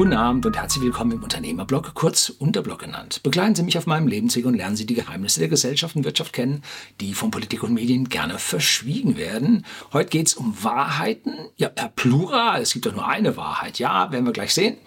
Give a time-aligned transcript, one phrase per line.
[0.00, 3.22] Guten Abend und herzlich willkommen im Unternehmerblog, kurz Unterblog genannt.
[3.22, 6.32] Begleiten Sie mich auf meinem Lebensweg und lernen Sie die Geheimnisse der Gesellschaft und Wirtschaft
[6.32, 6.62] kennen,
[7.02, 9.66] die von Politik und Medien gerne verschwiegen werden.
[9.92, 14.24] Heute geht es um Wahrheiten, ja, Plural, es gibt doch nur eine Wahrheit, ja, werden
[14.24, 14.78] wir gleich sehen.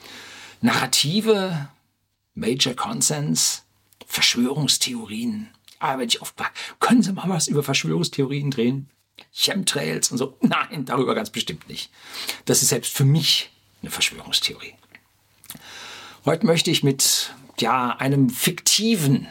[0.61, 1.69] Narrative,
[2.33, 3.65] Major Consens,
[4.07, 5.49] Verschwörungstheorien.
[5.77, 6.33] Aber wenn ich oft
[6.79, 8.89] können Sie mal was über Verschwörungstheorien drehen?
[9.31, 10.37] Chemtrails und so?
[10.41, 11.91] Nein, darüber ganz bestimmt nicht.
[12.45, 13.51] Das ist selbst für mich
[13.83, 14.73] eine Verschwörungstheorie.
[16.25, 19.27] Heute möchte ich mit ja, einem fiktiven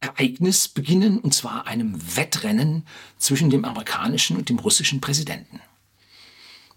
[0.00, 2.86] Ereignis beginnen, und zwar einem Wettrennen
[3.18, 5.60] zwischen dem amerikanischen und dem russischen Präsidenten.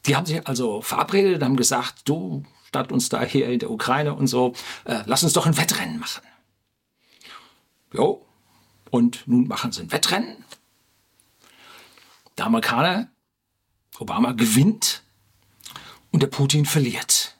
[0.05, 3.71] Die haben sich also verabredet und haben gesagt, du, statt uns da hier in der
[3.71, 6.23] Ukraine und so, äh, lass uns doch ein Wettrennen machen.
[7.93, 8.25] Jo,
[8.89, 10.43] und nun machen sie ein Wettrennen.
[12.37, 13.09] Der Amerikaner,
[13.99, 15.03] Obama, gewinnt
[16.11, 17.37] und der Putin verliert.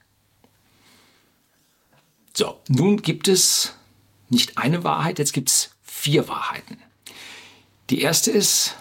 [2.33, 3.73] So, nun gibt es
[4.29, 6.77] nicht eine Wahrheit, jetzt gibt es vier Wahrheiten.
[7.89, 8.75] Die erste ist,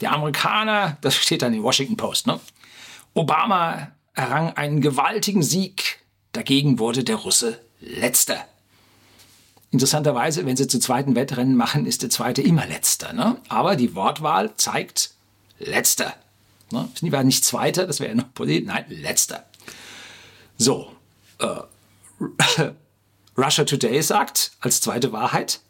[0.00, 2.40] der Amerikaner, das steht dann in Washington Post, ne?
[3.14, 6.00] Obama errang einen gewaltigen Sieg,
[6.32, 8.46] dagegen wurde der Russe letzter.
[9.70, 13.12] Interessanterweise, wenn sie zu zweiten Wettrennen machen, ist der zweite immer letzter.
[13.12, 13.38] Ne?
[13.48, 15.12] Aber die Wortwahl zeigt
[15.58, 16.14] letzter.
[16.70, 16.88] Ne?
[17.00, 19.46] Die waren nicht zweiter, das wäre ja noch Polit, nein, letzter.
[20.58, 20.92] So,
[21.38, 21.46] äh,
[23.36, 25.60] Russia Today sagt als zweite Wahrheit,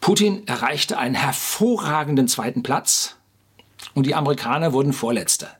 [0.00, 3.16] Putin erreichte einen hervorragenden zweiten Platz
[3.94, 5.56] und die Amerikaner wurden Vorletzter.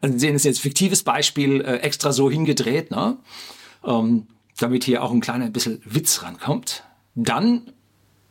[0.00, 3.16] Also Sie sehen, das ist jetzt ein fiktives Beispiel äh, extra so hingedreht, ne?
[3.84, 4.26] ähm,
[4.58, 6.84] damit hier auch ein kleiner bisschen Witz rankommt.
[7.14, 7.72] Dann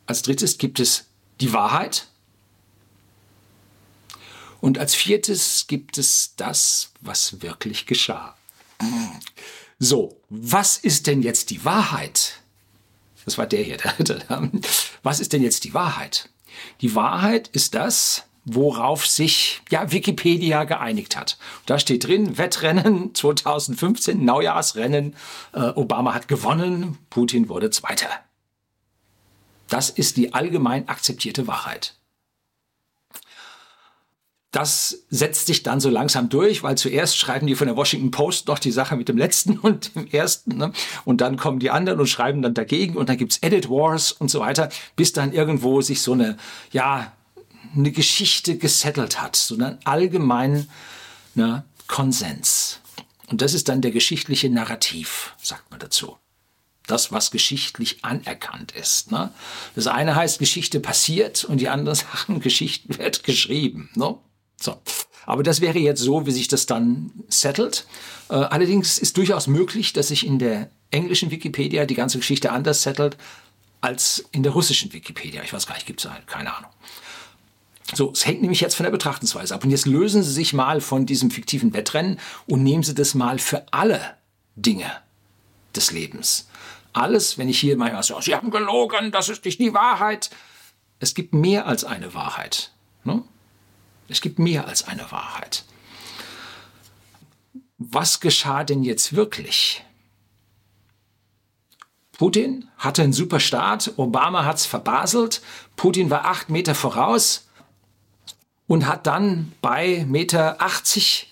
[0.05, 1.07] als drittes gibt es
[1.41, 2.08] die Wahrheit.
[4.61, 8.35] Und als viertes gibt es das, was wirklich geschah.
[9.79, 12.41] So, was ist denn jetzt die Wahrheit?
[13.25, 13.77] Das war der hier.
[15.03, 16.29] Was ist denn jetzt die Wahrheit?
[16.81, 21.37] Die Wahrheit ist das, worauf sich ja Wikipedia geeinigt hat.
[21.65, 25.15] Da steht drin, Wettrennen 2015, Neujahrsrennen,
[25.53, 28.09] äh, Obama hat gewonnen, Putin wurde Zweiter.
[29.67, 31.98] Das ist die allgemein akzeptierte Wahrheit.
[34.51, 38.47] Das setzt sich dann so langsam durch, weil zuerst schreiben die von der Washington Post
[38.47, 40.57] noch die Sache mit dem letzten und dem ersten.
[40.57, 40.73] Ne?
[41.05, 44.29] Und dann kommen die anderen und schreiben dann dagegen und dann gibt's Edit Wars und
[44.31, 46.37] so weiter, bis dann irgendwo sich so eine,
[46.71, 47.13] ja,
[47.75, 50.69] eine Geschichte gesettelt hat, so einen allgemeinen
[51.35, 52.79] ne, Konsens.
[53.27, 56.17] Und das ist dann der geschichtliche Narrativ, sagt man dazu
[56.89, 59.11] das, was geschichtlich anerkannt ist.
[59.11, 59.31] Ne?
[59.75, 63.89] Das eine heißt, Geschichte passiert und die andere sagen, Geschichte wird geschrieben.
[63.95, 64.17] Ne?
[64.59, 64.77] So.
[65.25, 67.85] Aber das wäre jetzt so, wie sich das dann settelt.
[68.29, 72.83] Äh, allerdings ist durchaus möglich, dass sich in der englischen Wikipedia die ganze Geschichte anders
[72.83, 73.17] settelt
[73.81, 75.43] als in der russischen Wikipedia.
[75.43, 76.71] Ich weiß gar nicht, gibt es keine Ahnung.
[77.93, 79.63] So, es hängt nämlich jetzt von der Betrachtungsweise ab.
[79.63, 83.39] Und jetzt lösen Sie sich mal von diesem fiktiven Wettrennen und nehmen Sie das mal
[83.39, 84.17] für alle
[84.55, 84.91] Dinge
[85.75, 86.49] des Lebens.
[86.93, 90.29] Alles, wenn ich hier manchmal sage, Sie haben gelogen, das ist nicht die Wahrheit.
[90.99, 92.71] Es gibt mehr als eine Wahrheit.
[93.03, 93.23] Ne?
[94.09, 95.63] Es gibt mehr als eine Wahrheit.
[97.77, 99.83] Was geschah denn jetzt wirklich?
[102.17, 105.41] Putin hatte einen super Start, Obama hat es verbaselt,
[105.77, 107.47] Putin war acht Meter voraus
[108.67, 111.31] und hat dann bei Meter 80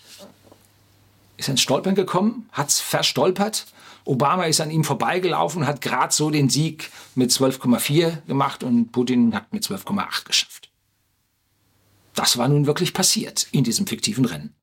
[1.36, 3.66] ist ins Stolpern gekommen, hat es verstolpert
[4.08, 8.92] Obama ist an ihm vorbeigelaufen und hat gerade so den Sieg mit 12,4 gemacht und
[8.92, 10.56] Putin hat mit 12,8 geschafft.
[12.17, 14.55] Das war nun wirklich passiert in diesem fiktiven Rennen.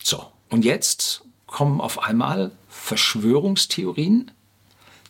[0.00, 4.30] So, und jetzt kommen auf einmal Verschwörungstheorien.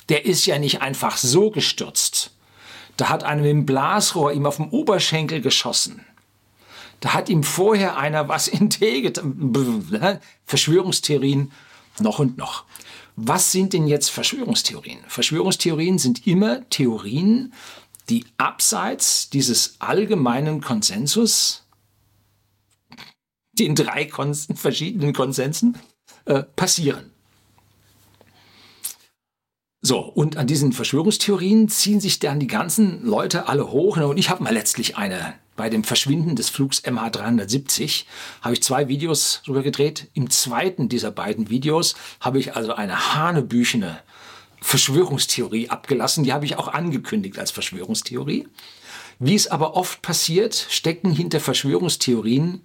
[0.08, 2.30] Der ist ja nicht einfach so gestürzt.
[2.96, 6.06] Da hat einer mit dem Blasrohr ihm auf dem Oberschenkel geschossen.
[7.00, 10.20] Da hat ihm vorher einer was in Tee getan.
[10.46, 11.52] Verschwörungstheorien
[12.00, 12.64] noch und noch.
[13.14, 15.00] Was sind denn jetzt Verschwörungstheorien?
[15.06, 17.52] Verschwörungstheorien sind immer Theorien,
[18.08, 21.64] die abseits dieses allgemeinen Konsensus,
[23.52, 25.76] den drei Kons verschiedenen Konsensen,
[26.24, 27.10] äh, passieren.
[29.80, 33.96] So, und an diesen Verschwörungstheorien ziehen sich dann die ganzen Leute alle hoch.
[33.96, 38.04] Und ich habe mal letztlich eine bei dem Verschwinden des Flugs MH370
[38.42, 40.08] habe ich zwei Videos drüber gedreht.
[40.14, 43.98] Im zweiten dieser beiden Videos habe ich also eine hanebüchene
[44.60, 46.24] Verschwörungstheorie abgelassen.
[46.24, 48.48] Die habe ich auch angekündigt als Verschwörungstheorie.
[49.18, 52.62] Wie es aber oft passiert, stecken hinter Verschwörungstheorien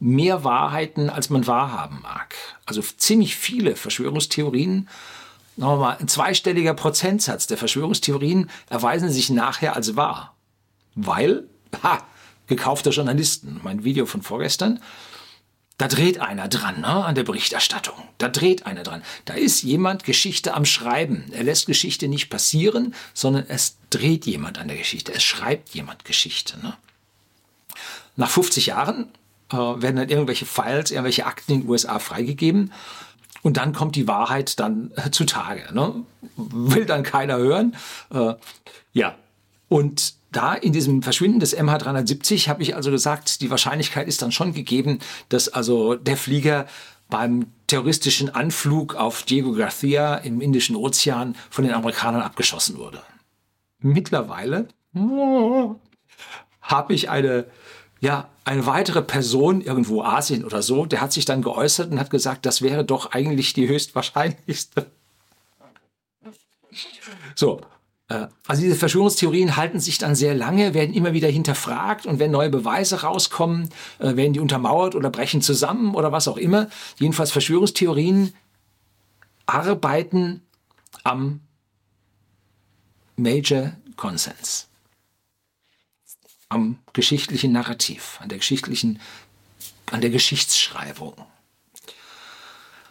[0.00, 2.34] mehr Wahrheiten, als man wahrhaben mag.
[2.66, 4.88] Also ziemlich viele Verschwörungstheorien,
[5.56, 10.34] sagen wir mal, ein zweistelliger Prozentsatz der Verschwörungstheorien erweisen sich nachher als wahr.
[10.94, 11.44] Weil,
[11.82, 12.02] ha,
[12.46, 14.80] gekaufter Journalisten, mein Video von vorgestern,
[15.78, 17.96] da dreht einer dran ne, an der Berichterstattung.
[18.18, 19.02] Da dreht einer dran.
[19.24, 21.24] Da ist jemand Geschichte am Schreiben.
[21.32, 25.12] Er lässt Geschichte nicht passieren, sondern es dreht jemand an der Geschichte.
[25.12, 26.58] Es schreibt jemand Geschichte.
[26.60, 26.74] Ne?
[28.14, 29.08] Nach 50 Jahren
[29.50, 32.72] äh, werden dann irgendwelche Files, irgendwelche Akten in den USA freigegeben.
[33.42, 35.74] Und dann kommt die Wahrheit dann äh, zutage.
[35.74, 36.04] Ne?
[36.36, 37.74] Will dann keiner hören.
[38.10, 38.34] Äh,
[38.92, 39.16] ja.
[39.68, 44.32] Und da in diesem Verschwinden des MH370 habe ich also gesagt, die Wahrscheinlichkeit ist dann
[44.32, 44.98] schon gegeben,
[45.28, 46.66] dass also der Flieger
[47.08, 53.00] beim terroristischen Anflug auf Diego Garcia im Indischen Ozean von den Amerikanern abgeschossen wurde.
[53.80, 54.68] Mittlerweile
[56.62, 57.46] habe ich eine
[58.00, 62.10] ja, eine weitere Person irgendwo Asien oder so, der hat sich dann geäußert und hat
[62.10, 64.90] gesagt, das wäre doch eigentlich die höchstwahrscheinlichste.
[67.34, 67.73] So, äh,
[68.08, 72.50] also diese Verschwörungstheorien halten sich dann sehr lange, werden immer wieder hinterfragt und wenn neue
[72.50, 76.68] Beweise rauskommen, äh, werden die untermauert oder brechen zusammen oder was auch immer.
[76.98, 78.34] Jedenfalls Verschwörungstheorien
[79.46, 80.42] arbeiten
[81.02, 81.40] am
[83.16, 84.68] Major Consens,
[86.48, 89.00] am geschichtlichen Narrativ, an der geschichtlichen,
[89.90, 91.14] an der Geschichtsschreibung.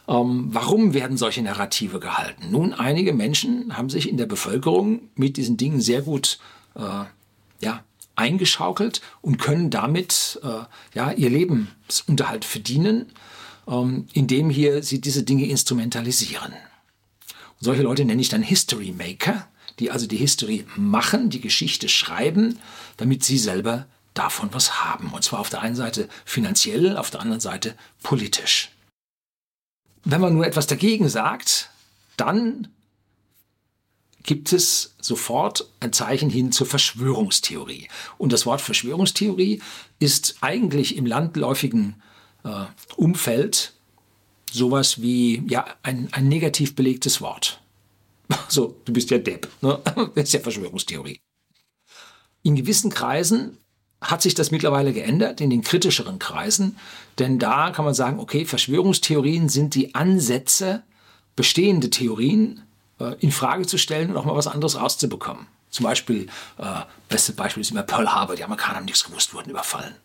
[0.07, 2.51] Ähm, warum werden solche Narrative gehalten?
[2.51, 6.39] Nun, einige Menschen haben sich in der Bevölkerung mit diesen Dingen sehr gut
[6.75, 7.05] äh,
[7.61, 7.83] ja,
[8.15, 10.63] eingeschaukelt und können damit äh,
[10.93, 13.11] ja, ihr Lebensunterhalt verdienen,
[13.67, 16.51] ähm, indem hier sie diese Dinge instrumentalisieren.
[16.51, 19.47] Und solche Leute nenne ich dann History Maker,
[19.79, 22.59] die also die History machen, die Geschichte schreiben,
[22.97, 25.11] damit sie selber davon was haben.
[25.13, 28.72] Und zwar auf der einen Seite finanziell, auf der anderen Seite politisch.
[30.03, 31.69] Wenn man nur etwas dagegen sagt,
[32.17, 32.67] dann
[34.23, 37.89] gibt es sofort ein Zeichen hin zur Verschwörungstheorie.
[38.17, 39.61] Und das Wort Verschwörungstheorie
[39.99, 42.01] ist eigentlich im landläufigen
[42.43, 42.65] äh,
[42.95, 43.73] Umfeld
[44.51, 47.59] sowas wie ja, ein, ein negativ belegtes Wort.
[48.47, 49.49] So, du bist ja Depp.
[49.61, 49.79] Ne?
[50.15, 51.19] Das ist ja Verschwörungstheorie.
[52.41, 53.57] In gewissen Kreisen
[54.03, 56.77] hat sich das mittlerweile geändert in den kritischeren Kreisen,
[57.19, 60.83] denn da kann man sagen, okay, Verschwörungstheorien sind die Ansätze,
[61.35, 62.61] bestehende Theorien
[62.99, 65.47] äh, in Frage zu stellen und auch mal was anderes rauszubekommen.
[65.69, 66.27] Zum Beispiel,
[66.57, 69.95] äh, beste Beispiel ist immer Pearl Harbor, die Amerikaner haben nichts gewusst, wurden überfallen.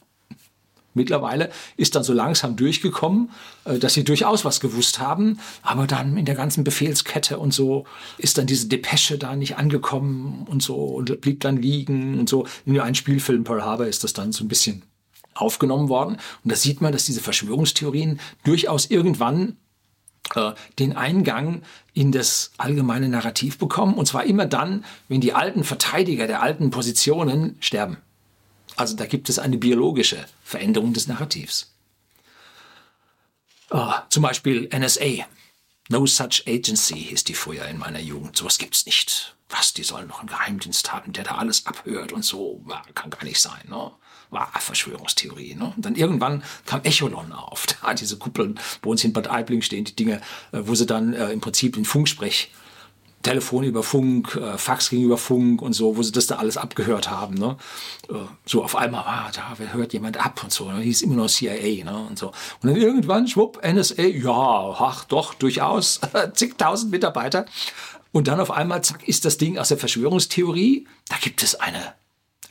[0.99, 3.31] Mittlerweile ist dann so langsam durchgekommen,
[3.65, 7.87] äh, dass sie durchaus was gewusst haben, aber dann in der ganzen Befehlskette und so
[8.19, 12.47] ist dann diese Depesche da nicht angekommen und so und blieb dann liegen und so.
[12.67, 14.83] In einem Spielfilm Pearl Harbor ist das dann so ein bisschen
[15.35, 16.17] aufgenommen worden.
[16.45, 19.57] Und da sieht man, dass diese Verschwörungstheorien durchaus irgendwann
[20.35, 21.63] äh, den Eingang
[21.95, 23.95] in das allgemeine Narrativ bekommen.
[23.95, 27.99] Und zwar immer dann, wenn die alten Verteidiger der alten Positionen sterben.
[28.79, 31.75] Also da gibt es eine biologische Veränderung des Narrativs.
[33.71, 35.27] Oh, zum Beispiel NSA.
[35.89, 38.37] No such agency ist die früher in meiner Jugend.
[38.37, 39.35] Sowas gibt's nicht.
[39.49, 42.65] Was, die sollen noch einen Geheimdienst haben, der da alles abhört und so.
[42.95, 43.91] Kann gar nicht sein, ne?
[44.31, 45.73] War Verschwörungstheorie, ne?
[45.75, 47.67] Und dann irgendwann kam Echolon auf.
[47.83, 50.21] Da diese Kuppeln, bei uns in Bad Aibling stehen die Dinge,
[50.53, 52.53] äh, wo sie dann äh, im Prinzip den Funksprech
[53.23, 56.57] Telefon über Funk, äh, Fax ging über Funk und so, wo sie das da alles
[56.57, 57.35] abgehört haben.
[57.35, 57.57] Ne?
[58.09, 58.15] Äh,
[58.47, 60.71] so auf einmal, ah, da hört jemand ab und so.
[60.71, 60.81] Ne?
[60.81, 62.07] Hieß immer noch CIA ne?
[62.09, 62.29] und so.
[62.29, 66.01] Und dann irgendwann, schwupp, NSA, ja, ach doch, durchaus,
[66.35, 67.47] zigtausend Mitarbeiter.
[68.13, 70.87] Und dann auf einmal, zack, ist das Ding aus der Verschwörungstheorie.
[71.09, 71.95] Da gibt es eine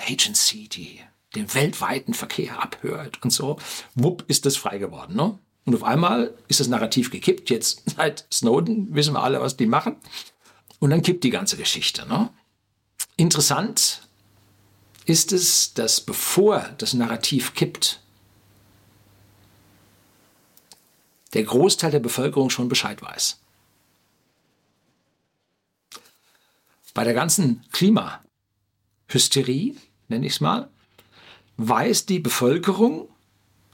[0.10, 1.00] Agency, die
[1.36, 3.58] den weltweiten Verkehr abhört und so.
[3.96, 5.16] Wupp, ist das frei geworden.
[5.16, 5.38] Ne?
[5.66, 7.50] Und auf einmal ist das Narrativ gekippt.
[7.50, 9.98] Jetzt seit Snowden wissen wir alle, was die machen.
[10.80, 12.08] Und dann kippt die ganze Geschichte.
[12.08, 12.30] Ne?
[13.16, 14.08] Interessant
[15.06, 18.02] ist es, dass bevor das Narrativ kippt,
[21.34, 23.40] der Großteil der Bevölkerung schon Bescheid weiß.
[26.94, 29.76] Bei der ganzen Klimahysterie,
[30.08, 30.70] nenne ich es mal,
[31.58, 33.10] weiß die Bevölkerung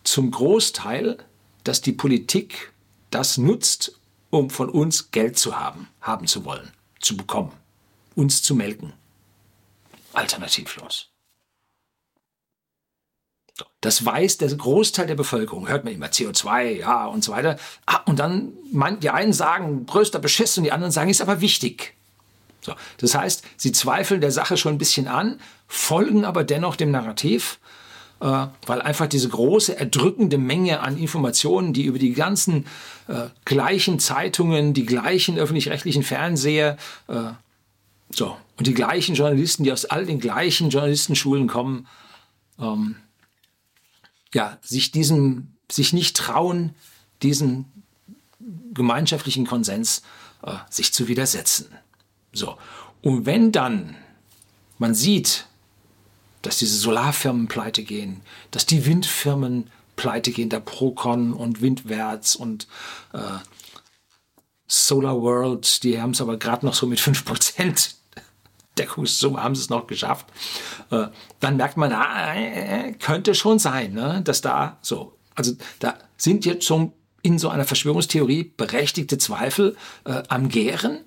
[0.04, 1.24] zum Großteil,
[1.64, 2.74] dass die Politik
[3.12, 6.72] das nutzt, um von uns Geld zu haben, haben zu wollen
[7.04, 7.52] zu bekommen,
[8.16, 8.94] uns zu melken.
[10.14, 11.10] Alternativlos.
[13.82, 15.68] Das weiß der Großteil der Bevölkerung.
[15.68, 17.58] Hört man immer CO2, ja und so weiter.
[17.86, 21.42] Ah, und dann meint die einen sagen, größter Beschiss und die anderen sagen, ist aber
[21.42, 21.94] wichtig.
[22.62, 26.92] So, das heißt, sie zweifeln der Sache schon ein bisschen an, folgen aber dennoch dem
[26.92, 27.60] Narrativ.
[28.24, 32.66] Äh, weil einfach diese große, erdrückende Menge an Informationen, die über die ganzen
[33.10, 36.78] äh, gleichen Zeitungen, die gleichen öffentlich-rechtlichen Fernseher,
[37.10, 37.32] äh,
[38.12, 41.88] so, und die gleichen Journalisten, die aus all den gleichen Journalistenschulen kommen,
[42.60, 42.96] ähm,
[44.34, 46.76] ja, sich diesem, sich nicht trauen,
[47.24, 47.66] diesen
[48.74, 50.02] gemeinschaftlichen Konsens
[50.44, 51.68] äh, sich zu widersetzen.
[52.32, 52.56] So.
[53.02, 53.98] Und wenn dann
[54.78, 55.46] man sieht,
[56.44, 58.22] dass diese Solarfirmen pleite gehen,
[58.52, 62.68] dass die Windfirmen pleite gehen, der Procon und Windwärts und
[63.14, 63.20] äh,
[64.68, 67.96] Solar World, die haben es aber gerade noch so mit 5%
[68.78, 70.26] Deckungssumme haben sie es noch geschafft.
[70.90, 71.08] Äh,
[71.40, 76.46] dann merkt man, ah, äh, könnte schon sein, ne, dass da so, also da sind
[76.46, 81.02] jetzt schon in so einer Verschwörungstheorie berechtigte Zweifel äh, am Gären.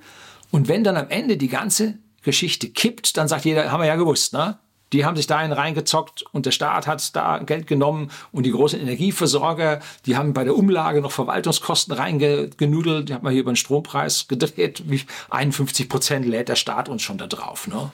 [0.51, 3.97] Und wenn dann am Ende die ganze Geschichte kippt, dann sagt jeder, haben wir ja
[3.97, 4.59] gewusst, ne?
[4.93, 8.81] Die haben sich dahin reingezockt und der Staat hat da Geld genommen und die großen
[8.81, 13.09] Energieversorger, die haben bei der Umlage noch Verwaltungskosten reingenudelt.
[13.09, 14.85] Die haben wir hier über den Strompreis gedreht.
[14.87, 17.67] Wie 51 Prozent lädt der Staat uns schon da drauf.
[17.67, 17.91] Ne?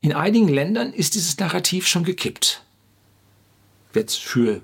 [0.00, 2.62] In einigen Ländern ist dieses Narrativ schon gekippt.
[3.94, 4.60] Jetzt für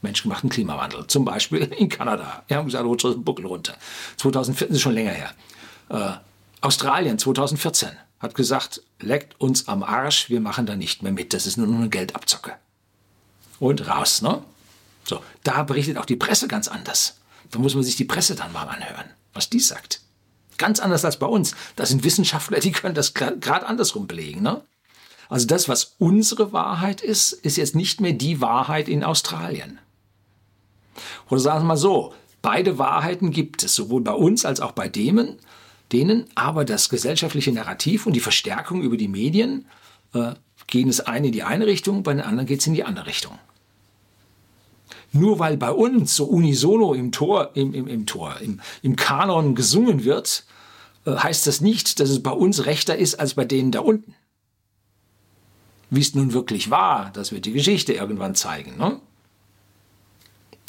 [0.00, 1.06] menschgemachten Klimawandel.
[1.08, 2.42] Zum Beispiel in Kanada.
[2.48, 3.74] Wir haben gesagt, den Buckel runter.
[4.16, 5.30] 2014 ist schon länger her.
[5.90, 6.12] Äh,
[6.62, 7.90] Australien 2014
[8.24, 11.68] hat gesagt, leckt uns am Arsch, wir machen da nicht mehr mit, das ist nur
[11.68, 12.54] eine Geldabzocke.
[13.60, 14.42] Und raus, ne?
[15.04, 17.18] So, da berichtet auch die Presse ganz anders.
[17.50, 20.00] Da muss man sich die Presse dann mal anhören, was die sagt.
[20.56, 21.54] Ganz anders als bei uns.
[21.76, 24.62] Da sind Wissenschaftler, die können das gerade andersrum belegen, ne?
[25.28, 29.78] Also das, was unsere Wahrheit ist, ist jetzt nicht mehr die Wahrheit in Australien.
[31.30, 34.88] Oder sagen wir mal so, beide Wahrheiten gibt es, sowohl bei uns als auch bei
[34.88, 35.38] denen,
[35.94, 39.66] denen aber das gesellschaftliche Narrativ und die Verstärkung über die Medien
[40.12, 40.34] äh,
[40.66, 43.06] gehen es eine in die eine Richtung, bei den anderen geht es in die andere
[43.06, 43.38] Richtung.
[45.12, 49.54] Nur weil bei uns so unisono im Tor, im, im, im Tor, im, im Kanon
[49.54, 50.44] gesungen wird,
[51.06, 54.14] äh, heißt das nicht, dass es bei uns rechter ist als bei denen da unten.
[55.90, 58.76] Wie es nun wirklich war, das wird die Geschichte irgendwann zeigen.
[58.76, 59.00] Ne?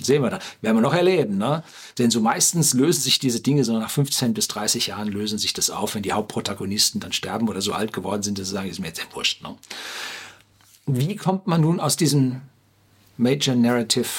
[0.02, 0.40] Sehen wir da.
[0.62, 1.38] Werden wir noch erleben.
[1.38, 1.64] Ne?
[1.98, 5.54] Denn so meistens lösen sich diese Dinge so nach 15 bis 30 Jahren lösen sich
[5.54, 8.70] das auf, wenn die Hauptprotagonisten dann sterben oder so alt geworden sind, dass sie sagen,
[8.70, 9.42] ist mir jetzt wurscht.
[9.42, 9.56] Ne?
[10.86, 12.42] Wie kommt man nun aus diesem
[13.18, 14.10] Major Narrative,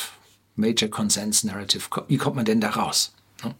[0.56, 3.12] Major Consensus Narrative, wie kommt man denn da raus?
[3.44, 3.54] Ne?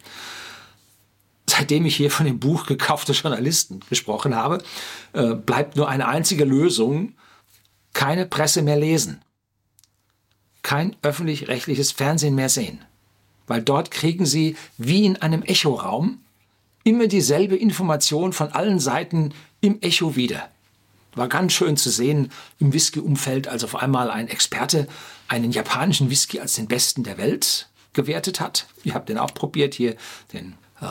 [1.49, 4.65] Seitdem ich hier von dem Buch gekaufte Journalisten gesprochen habe,
[5.13, 7.13] äh, bleibt nur eine einzige Lösung,
[7.93, 9.21] keine Presse mehr lesen
[10.67, 12.85] kein öffentlich-rechtliches Fernsehen mehr sehen.
[13.47, 16.19] Weil dort kriegen sie wie in einem Echoraum
[16.83, 20.51] immer dieselbe Information von allen Seiten im Echo wieder.
[21.15, 24.89] War ganz schön zu sehen im Whisky-Umfeld, als auf einmal ein Experte
[25.29, 28.67] einen japanischen Whisky als den besten der Welt gewertet hat.
[28.83, 29.95] Ich habe den auch probiert hier,
[30.33, 30.87] den äh,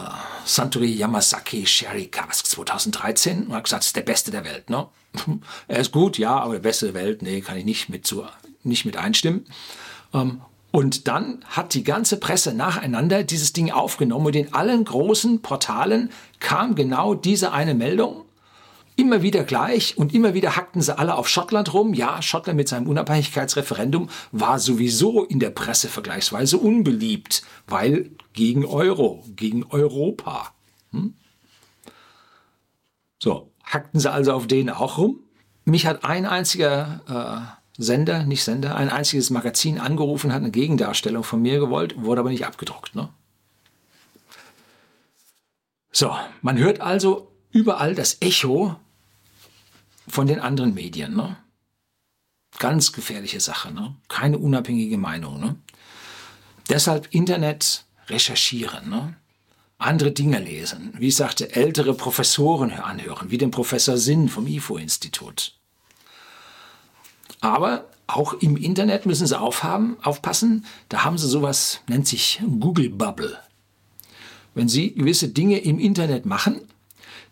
[0.46, 4.70] Suntory Yamasaki Sherry Cask 2013 und habe gesagt, das ist der beste der Welt.
[4.70, 4.88] Ne?
[5.68, 8.26] er ist gut, ja, aber der beste der Welt, nee, kann ich nicht mit zu
[8.66, 9.46] nicht mit einstimmen.
[10.14, 10.42] Ähm,
[10.72, 16.10] und dann hat die ganze Presse nacheinander dieses Ding aufgenommen und in allen großen Portalen
[16.42, 18.26] kam genau diese eine Meldung.
[18.98, 21.94] Immer wieder gleich und immer wieder hackten sie alle auf Schottland rum.
[21.94, 29.24] Ja, Schottland mit seinem Unabhängigkeitsreferendum war sowieso in der Presse vergleichsweise unbeliebt, weil gegen Euro,
[29.36, 30.54] gegen Europa.
[30.92, 31.14] Hm?
[33.18, 35.22] So, hackten sie also auf denen auch rum.
[35.64, 41.24] Mich hat ein einziger äh, Sender, nicht Sender, ein einziges Magazin angerufen, hat eine Gegendarstellung
[41.24, 42.96] von mir gewollt, wurde aber nicht abgedruckt.
[42.96, 43.10] Ne?
[45.92, 48.76] So, man hört also überall das Echo
[50.08, 51.16] von den anderen Medien.
[51.16, 51.36] Ne?
[52.60, 53.96] Ganz gefährliche Sache, ne?
[54.08, 55.40] keine unabhängige Meinung.
[55.40, 55.56] Ne?
[56.70, 59.16] Deshalb Internet recherchieren, ne?
[59.78, 65.60] andere Dinge lesen, wie ich sagte, ältere Professoren anhören, wie den Professor Sinn vom IFO-Institut.
[67.42, 70.66] Aber auch im Internet müssen sie aufhaben, aufpassen.
[70.90, 73.38] Da haben sie sowas, nennt sich Google Bubble.
[74.54, 76.62] Wenn Sie gewisse Dinge im Internet machen,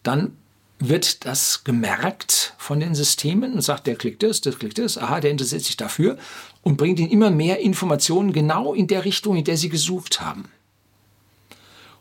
[0.03, 0.37] dann
[0.79, 5.21] wird das gemerkt von den Systemen und sagt, der klickt das, der klickt das, aha,
[5.21, 6.17] der interessiert sich dafür
[6.63, 10.49] und bringt Ihnen immer mehr Informationen genau in der Richtung, in der Sie gesucht haben.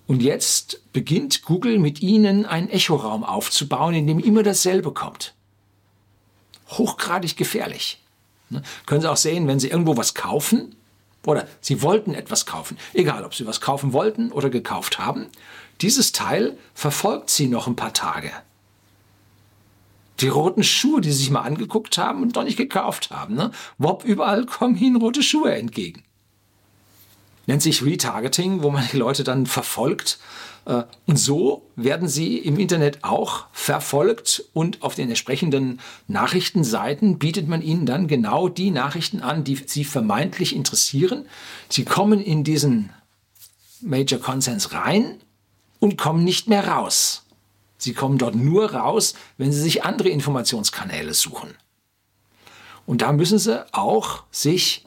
[0.09, 5.35] Und jetzt beginnt Google mit Ihnen einen Echoraum aufzubauen, in dem immer dasselbe kommt
[6.79, 8.01] hochgradig gefährlich.
[8.51, 8.63] Ne?
[8.87, 10.75] Können Sie auch sehen, wenn Sie irgendwo was kaufen
[11.27, 15.27] oder Sie wollten etwas kaufen, egal ob Sie was kaufen wollten oder gekauft haben,
[15.81, 18.31] dieses Teil verfolgt Sie noch ein paar Tage.
[20.21, 23.35] Die roten Schuhe, die sie sich mal angeguckt haben und noch nicht gekauft haben.
[23.35, 23.51] Ne?
[23.79, 26.05] Wob, überall kommen ihnen rote Schuhe entgegen.
[27.47, 30.21] Nennt sich Retargeting, wo man die Leute dann verfolgt.
[30.65, 37.49] Äh, und so werden sie im Internet auch verfolgt und auf den entsprechenden Nachrichtenseiten bietet
[37.49, 41.27] man ihnen dann genau die Nachrichten an, die sie vermeintlich interessieren.
[41.69, 42.91] Sie kommen in diesen
[43.81, 45.17] Major Consens rein
[45.81, 47.25] und kommen nicht mehr raus.
[47.77, 51.57] Sie kommen dort nur raus, wenn Sie sich andere Informationskanäle suchen.
[52.87, 54.85] Und da müssen Sie auch sich,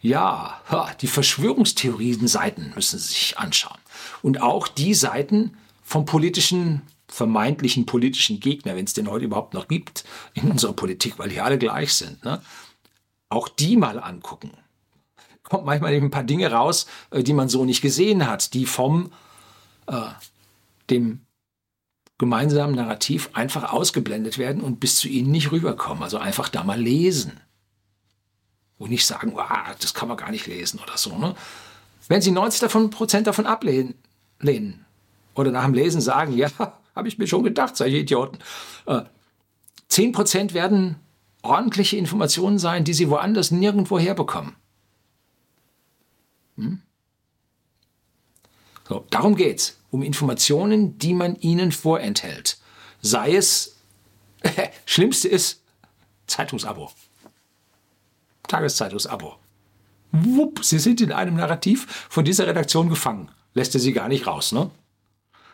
[0.00, 0.60] ja,
[1.00, 3.78] die Verschwörungstheorien-Seiten müssen Sie sich anschauen.
[4.22, 9.68] Und auch die Seiten vom politischen, vermeintlichen politischen Gegner, wenn es den heute überhaupt noch
[9.68, 12.24] gibt in unserer Politik, weil die alle gleich sind.
[12.24, 12.40] Ne?
[13.28, 14.52] Auch die mal angucken.
[15.42, 18.66] Kommt manchmal eben ein paar Dinge raus, äh, die man so nicht gesehen hat, die
[18.66, 19.10] vom
[19.86, 20.10] äh,
[20.90, 21.20] dem
[22.18, 26.02] gemeinsamen Narrativ einfach ausgeblendet werden und bis zu ihnen nicht rüberkommen.
[26.02, 27.40] Also einfach da mal lesen.
[28.78, 29.42] Und nicht sagen, oh,
[29.80, 31.16] das kann man gar nicht lesen oder so.
[31.18, 31.34] Ne?
[32.06, 32.90] Wenn Sie 90 davon,
[33.24, 33.94] davon ablehnen
[34.40, 34.84] lehnen,
[35.34, 36.50] oder nach dem Lesen sagen, ja,
[36.94, 38.38] habe ich mir schon gedacht, solche Idioten.
[38.86, 39.02] Äh,
[39.88, 40.96] 10 Prozent werden
[41.42, 44.56] ordentliche Informationen sein, die Sie woanders nirgendwo herbekommen.
[46.56, 46.82] Hm?
[48.88, 52.58] So, darum geht's um Informationen, die man ihnen vorenthält.
[53.00, 53.76] Sei es,
[54.86, 55.62] schlimmste ist,
[56.26, 56.90] Zeitungsabo.
[58.48, 59.36] Tageszeitungsabo.
[60.12, 63.30] Wupp, Sie sind in einem Narrativ von dieser Redaktion gefangen.
[63.54, 64.70] Lässt er Sie gar nicht raus, ne?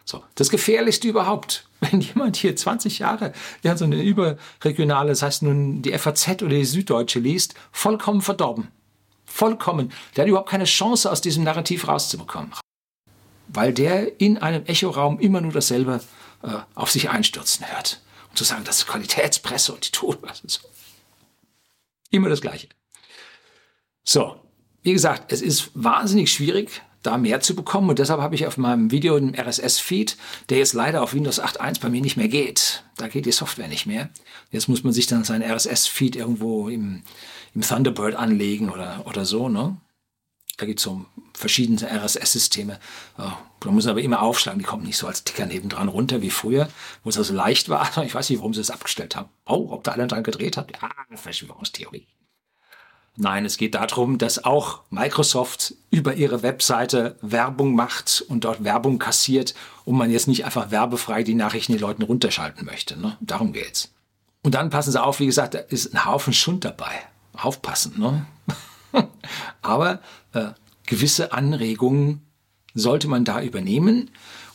[0.07, 3.33] So, das Gefährlichste überhaupt, wenn jemand hier 20 Jahre
[3.63, 8.69] ja, so eine überregionale, das heißt nun die FAZ oder die Süddeutsche liest, vollkommen verdorben.
[9.25, 9.93] Vollkommen.
[10.15, 12.53] Der hat überhaupt keine Chance, aus diesem Narrativ rauszubekommen
[13.49, 16.01] weil der in einem Echoraum immer nur dasselbe
[16.43, 18.01] äh, auf sich einstürzen hört.
[18.31, 20.61] Und zu sagen, das ist Qualitätspresse und die tun was und so.
[22.11, 22.69] Immer das Gleiche.
[24.05, 24.37] So,
[24.83, 27.89] wie gesagt, es ist wahnsinnig schwierig, da mehr zu bekommen.
[27.91, 30.17] Und deshalb habe ich auf meinem Video einen RSS-Feed,
[30.49, 32.85] der jetzt leider auf Windows 8.1 bei mir nicht mehr geht.
[32.97, 34.11] Da geht die Software nicht mehr.
[34.51, 37.03] Jetzt muss man sich dann seinen RSS-Feed irgendwo im,
[37.55, 39.49] im Thunderbird anlegen oder, oder so.
[39.49, 39.77] Ne?
[40.57, 42.79] Da gibt es so verschiedene RSS-Systeme.
[43.17, 46.31] Da muss man aber immer aufschlagen, die kommen nicht so als Ticker nebendran runter wie
[46.31, 46.69] früher,
[47.03, 47.91] wo es also leicht war.
[48.05, 49.29] Ich weiß nicht, warum sie das abgestellt haben.
[49.47, 50.73] Oh, ob da einer dran gedreht hat?
[50.73, 52.07] Ja, Verschwörungstheorie.
[53.17, 58.99] Nein, es geht darum, dass auch Microsoft über ihre Webseite Werbung macht und dort Werbung
[58.99, 62.99] kassiert und man jetzt nicht einfach werbefrei die Nachrichten den Leuten runterschalten möchte.
[62.99, 63.17] Ne?
[63.21, 63.93] Darum geht's.
[64.43, 66.93] Und dann passen Sie auf, wie gesagt, da ist ein Haufen Schund dabei.
[67.35, 68.27] Aufpassen, ne?
[69.63, 70.01] Aber
[70.33, 70.51] äh,
[70.87, 72.23] gewisse Anregungen
[72.75, 74.11] sollte man da übernehmen.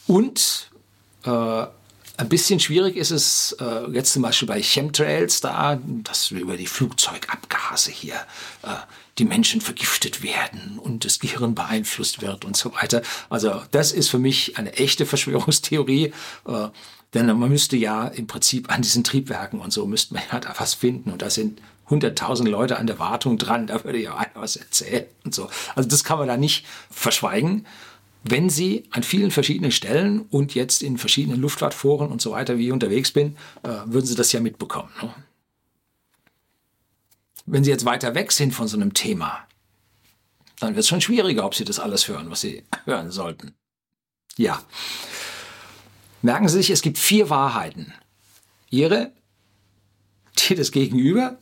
[0.06, 0.69] Und
[1.24, 1.65] äh,
[2.19, 6.67] ein bisschen schwierig ist es äh, jetzt zum Beispiel bei Chemtrails da, dass über die
[6.67, 8.15] Flugzeugabgase hier
[8.63, 8.75] äh,
[9.17, 13.03] die Menschen vergiftet werden und das Gehirn beeinflusst wird und so weiter.
[13.29, 16.12] Also das ist für mich eine echte Verschwörungstheorie.
[16.45, 16.67] Äh,
[17.13, 20.53] denn man müsste ja im Prinzip an diesen Triebwerken und so müsste man ja da
[20.58, 21.12] was finden.
[21.12, 25.05] Und da sind 100.000 Leute an der Wartung dran, da würde ja einer was erzählen
[25.23, 25.49] und so.
[25.75, 27.65] Also das kann man da nicht verschweigen.
[28.23, 32.67] Wenn Sie an vielen verschiedenen Stellen und jetzt in verschiedenen Luftfahrtforen und so weiter, wie
[32.67, 34.89] ich unterwegs bin, äh, würden Sie das ja mitbekommen.
[35.01, 35.13] Ne?
[37.45, 39.47] Wenn Sie jetzt weiter weg sind von so einem Thema,
[40.60, 43.55] dann wird es schon schwieriger, ob Sie das alles hören, was Sie hören sollten.
[44.38, 44.62] Ja.
[46.21, 47.93] Merken Sie sich, es gibt vier Wahrheiten.
[48.69, 49.13] Ihre,
[50.38, 51.38] die des Gegenüber,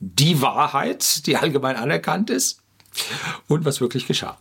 [0.00, 2.62] die Wahrheit, die allgemein anerkannt ist
[3.48, 4.38] und was wirklich geschah.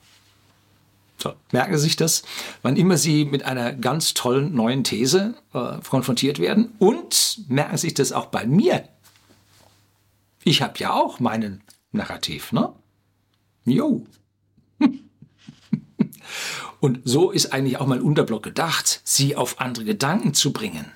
[1.25, 2.21] So, merken Sie sich das,
[2.61, 7.87] wann immer Sie mit einer ganz tollen neuen These äh, konfrontiert werden und merken Sie
[7.87, 8.87] sich das auch bei mir.
[10.43, 12.71] Ich habe ja auch meinen Narrativ, ne?
[13.65, 14.05] Jo.
[16.79, 20.91] und so ist eigentlich auch mein Unterblock gedacht, Sie auf andere Gedanken zu bringen,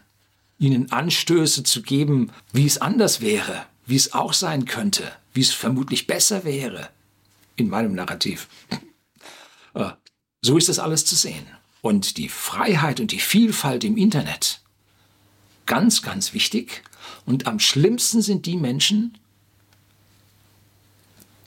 [0.59, 5.53] Ihnen Anstöße zu geben, wie es anders wäre, wie es auch sein könnte, wie es
[5.53, 6.89] vermutlich besser wäre
[7.55, 8.47] in meinem Narrativ.
[10.41, 11.45] So ist das alles zu sehen.
[11.81, 14.61] Und die Freiheit und die Vielfalt im Internet,
[15.65, 16.83] ganz, ganz wichtig.
[17.25, 19.17] Und am schlimmsten sind die Menschen,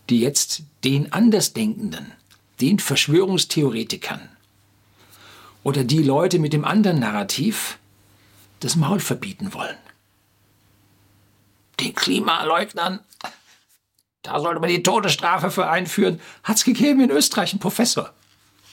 [0.09, 2.12] die jetzt den Andersdenkenden,
[2.61, 4.28] den Verschwörungstheoretikern
[5.62, 7.78] oder die Leute mit dem anderen Narrativ
[8.61, 9.76] das Maul verbieten wollen
[11.83, 13.00] den Klimaleugnern,
[14.22, 16.20] da sollte man die Todesstrafe für einführen.
[16.44, 18.12] Hat es gegeben in Österreich, ein Professor.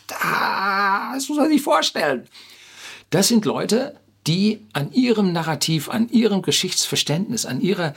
[0.09, 2.27] Da, das muss man sich vorstellen.
[3.09, 3.95] Das sind Leute,
[4.27, 7.93] die an ihrem Narrativ, an ihrem Geschichtsverständnis, an ihrer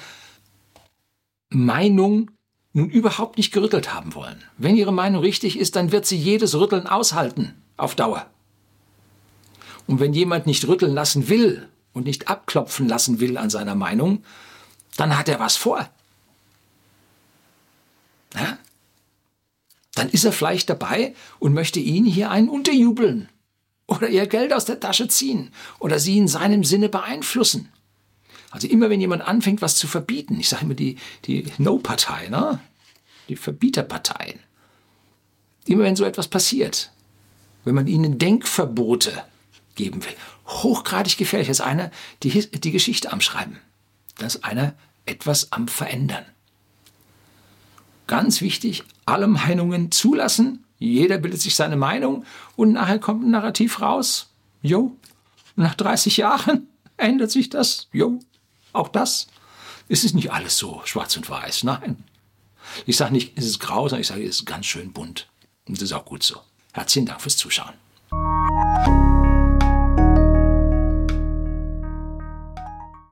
[1.51, 2.31] Meinung
[2.73, 4.43] nun überhaupt nicht gerüttelt haben wollen.
[4.57, 8.27] Wenn ihre Meinung richtig ist, dann wird sie jedes Rütteln aushalten, auf Dauer.
[9.87, 14.25] Und wenn jemand nicht rütteln lassen will und nicht abklopfen lassen will an seiner Meinung,
[14.97, 15.89] dann hat er was vor.
[19.95, 23.29] Dann ist er vielleicht dabei und möchte Ihnen hier einen unterjubeln
[23.87, 27.69] oder Ihr Geld aus der Tasche ziehen oder Sie in seinem Sinne beeinflussen.
[28.51, 32.61] Also immer wenn jemand anfängt, was zu verbieten, ich sage immer die, die No-Partei, ne?
[33.29, 34.41] die Verbieterparteien,
[35.67, 36.93] immer wenn so etwas passiert,
[37.65, 39.25] wenn man ihnen Denkverbote
[39.75, 40.15] geben will,
[40.47, 41.91] hochgradig gefährlich, ist einer
[42.23, 43.59] die, die Geschichte am Schreiben.
[44.19, 44.75] Das ist einer
[45.07, 46.25] etwas am Verändern.
[48.13, 50.67] Ganz wichtig, alle Meinungen zulassen.
[50.79, 54.29] Jeder bildet sich seine Meinung und nachher kommt ein Narrativ raus.
[54.61, 54.95] Jo,
[55.57, 57.89] nach 30 Jahren ändert sich das.
[57.91, 58.19] Jo,
[58.75, 59.29] auch das.
[59.89, 61.65] Es ist nicht alles so schwarz und weiß.
[61.65, 62.05] Nein.
[62.85, 65.27] Ich sage nicht, es ist grau, sondern ich sage, es ist ganz schön bunt.
[65.67, 66.37] Und das ist auch gut so.
[66.75, 67.73] Herzlichen Dank fürs Zuschauen.